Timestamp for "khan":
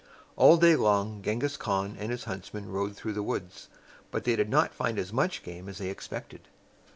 1.57-1.95